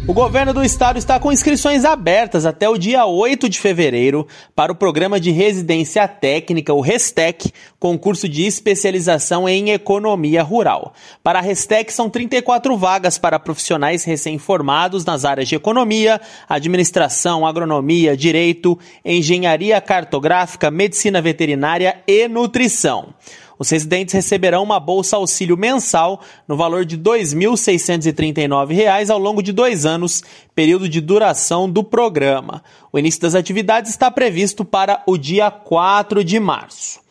[0.07, 4.71] O governo do estado está com inscrições abertas até o dia 8 de fevereiro para
[4.71, 10.93] o programa de residência técnica, o RESTEC, concurso de especialização em economia rural.
[11.23, 18.15] Para a RESTEC, são 34 vagas para profissionais recém-formados nas áreas de economia, administração, agronomia,
[18.15, 23.09] direito, engenharia cartográfica, medicina veterinária e nutrição.
[23.57, 29.53] Os residentes receberão uma bolsa auxílio mensal no valor de R$ 2.639 ao longo de
[29.53, 32.63] dois anos, período de duração do programa.
[32.91, 37.04] O início das atividades está previsto para o dia 4 de março.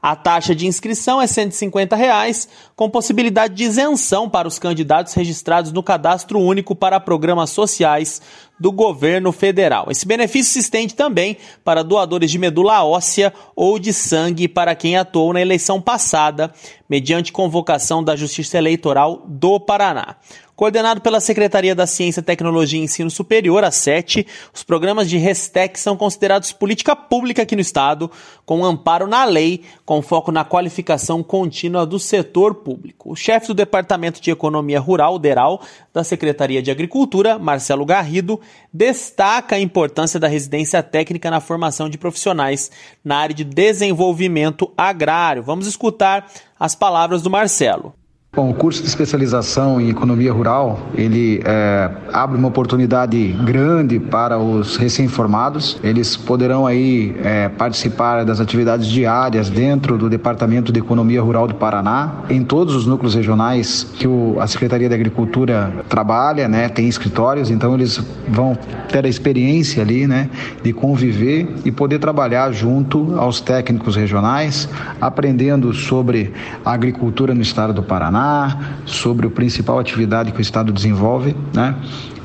[0.00, 5.72] A taxa de inscrição é 150 reais, com possibilidade de isenção para os candidatos registrados
[5.72, 8.22] no Cadastro Único para Programas Sociais
[8.58, 9.86] do Governo Federal.
[9.90, 14.96] Esse benefício se estende também para doadores de medula óssea ou de sangue para quem
[14.96, 16.52] atuou na eleição passada,
[16.88, 20.16] mediante convocação da Justiça Eleitoral do Paraná.
[20.58, 25.78] Coordenado pela Secretaria da Ciência, Tecnologia e Ensino Superior, a SET, os programas de Restec
[25.78, 28.10] são considerados política pública aqui no Estado,
[28.44, 33.12] com amparo na lei, com foco na qualificação contínua do setor público.
[33.12, 35.62] O chefe do Departamento de Economia Rural, DERAL,
[35.94, 38.40] da Secretaria de Agricultura, Marcelo Garrido,
[38.72, 42.68] destaca a importância da residência técnica na formação de profissionais
[43.04, 45.40] na área de desenvolvimento agrário.
[45.40, 46.28] Vamos escutar
[46.58, 47.94] as palavras do Marcelo.
[48.38, 54.38] Bom, o curso de especialização em economia rural, ele é, abre uma oportunidade grande para
[54.38, 55.76] os recém-formados.
[55.82, 61.56] Eles poderão aí é, participar das atividades diárias dentro do Departamento de Economia Rural do
[61.56, 66.86] Paraná, em todos os núcleos regionais que o, a Secretaria de Agricultura trabalha, né, tem
[66.86, 68.56] escritórios, então eles vão
[68.88, 70.30] ter a experiência ali, né,
[70.62, 74.68] de conviver e poder trabalhar junto aos técnicos regionais,
[75.00, 76.32] aprendendo sobre
[76.64, 78.27] a agricultura no estado do Paraná
[78.86, 81.74] sobre a principal atividade que o Estado desenvolve, né?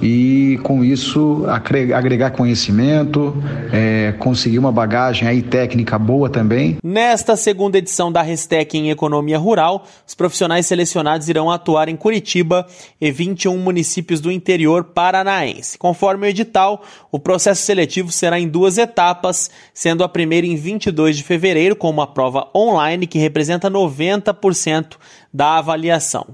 [0.01, 1.45] E com isso
[1.93, 3.33] agregar conhecimento,
[3.71, 6.77] é, conseguir uma bagagem aí técnica boa também.
[6.83, 12.67] Nesta segunda edição da Restec em Economia Rural, os profissionais selecionados irão atuar em Curitiba
[12.99, 15.77] e 21 municípios do interior paranaense.
[15.77, 21.15] Conforme o edital, o processo seletivo será em duas etapas, sendo a primeira em 22
[21.15, 24.97] de fevereiro, com uma prova online que representa 90%
[25.33, 25.82] da avaliação.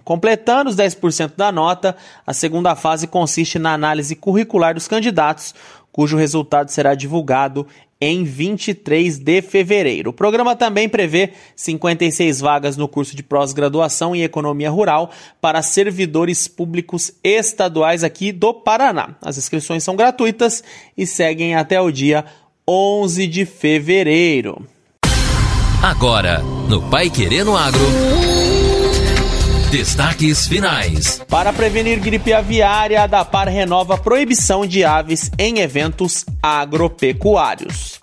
[0.03, 1.95] Completando os 10% da nota,
[2.25, 5.53] a segunda fase consiste na análise curricular dos candidatos,
[5.91, 7.65] cujo resultado será divulgado
[8.01, 10.11] em 23 de fevereiro.
[10.11, 15.11] O programa também prevê 56 vagas no curso de pós-graduação em economia rural
[15.41, 19.15] para servidores públicos estaduais aqui do Paraná.
[19.21, 20.63] As inscrições são gratuitas
[20.97, 22.23] e seguem até o dia
[22.67, 24.65] 11 de fevereiro.
[25.81, 26.39] Agora,
[26.69, 28.38] no Pai Querendo Agro.
[29.71, 31.21] Destaques finais.
[31.29, 37.99] Para prevenir gripe aviária, a DAPAR renova a proibição de aves em eventos agropecuários.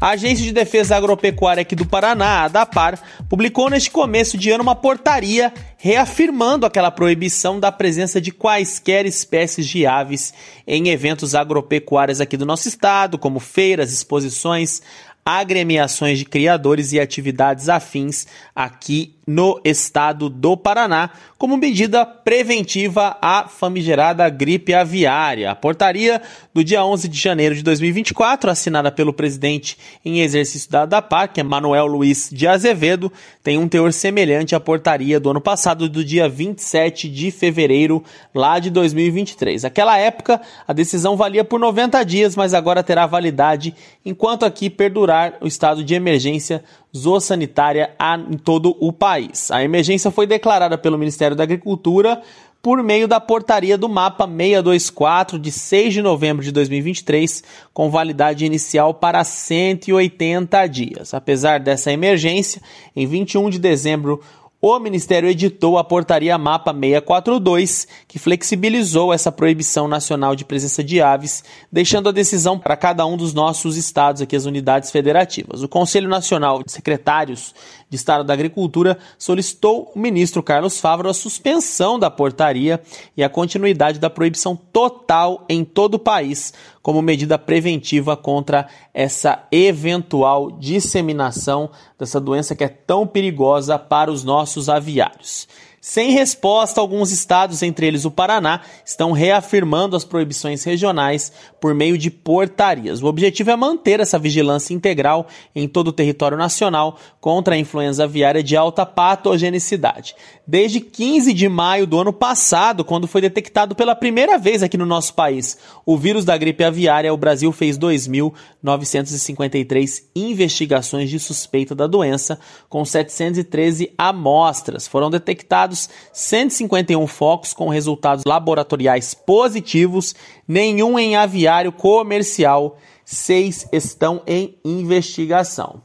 [0.00, 4.62] A Agência de Defesa Agropecuária aqui do Paraná, a DAPAR, publicou neste começo de ano
[4.62, 10.32] uma portaria reafirmando aquela proibição da presença de quaisquer espécies de aves
[10.64, 14.80] em eventos agropecuários aqui do nosso estado, como feiras, exposições,
[15.24, 23.46] agremiações de criadores e atividades afins aqui no estado do Paraná, como medida preventiva à
[23.48, 25.50] famigerada gripe aviária.
[25.50, 26.20] A portaria
[26.52, 31.40] do dia 11 de janeiro de 2024, assinada pelo presidente em exercício da ADAPAR, que
[31.40, 33.12] é Manuel Luiz de Azevedo,
[33.42, 38.02] tem um teor semelhante à portaria do ano passado, do dia 27 de fevereiro
[38.34, 39.62] lá de 2023.
[39.62, 43.74] Naquela época, a decisão valia por 90 dias, mas agora terá validade
[44.04, 46.62] enquanto aqui perdurar o estado de emergência
[46.96, 47.90] zoossanitária
[48.30, 49.50] em todo o país.
[49.50, 52.22] A emergência foi declarada pelo Ministério da Agricultura
[52.62, 57.44] por meio da portaria do mapa 624 de 6 de novembro de 2023,
[57.74, 61.12] com validade inicial para 180 dias.
[61.12, 62.62] Apesar dessa emergência,
[62.96, 64.22] em 21 de dezembro
[64.66, 71.02] o Ministério editou a portaria Mapa 642, que flexibilizou essa proibição nacional de presença de
[71.02, 75.62] aves, deixando a decisão para cada um dos nossos estados, aqui as unidades federativas.
[75.62, 77.54] O Conselho Nacional de Secretários
[77.90, 82.80] de Estado da Agricultura solicitou o ministro Carlos Favaro a suspensão da portaria
[83.14, 89.46] e a continuidade da proibição total em todo o país, como medida preventiva contra essa
[89.50, 95.48] eventual disseminação dessa doença que é tão perigosa para os nossos aviários.
[95.86, 101.98] Sem resposta, alguns estados, entre eles o Paraná, estão reafirmando as proibições regionais por meio
[101.98, 103.02] de portarias.
[103.02, 108.04] O objetivo é manter essa vigilância integral em todo o território nacional contra a influenza
[108.04, 110.16] aviária de alta patogenicidade.
[110.46, 114.86] Desde 15 de maio do ano passado, quando foi detectado pela primeira vez aqui no
[114.86, 121.86] nosso país o vírus da gripe aviária, o Brasil fez 2.953 investigações de suspeita da
[121.86, 122.40] doença,
[122.70, 124.88] com 713 amostras.
[124.88, 125.73] Foram detectados
[126.12, 130.14] 151 focos com resultados laboratoriais positivos,
[130.46, 135.82] nenhum em aviário comercial, seis estão em investigação.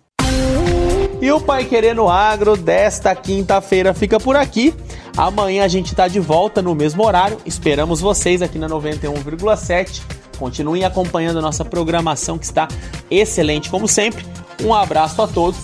[1.22, 4.74] E o Pai Querendo Agro desta quinta-feira fica por aqui.
[5.18, 7.38] Amanhã a gente está de volta no mesmo horário.
[7.46, 10.02] Esperamos vocês aqui na 91,7.
[10.38, 12.70] Continuem acompanhando a nossa programação que está
[13.12, 14.26] excelente como sempre.
[14.64, 15.60] Um abraço a todos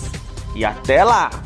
[0.54, 1.45] e até lá!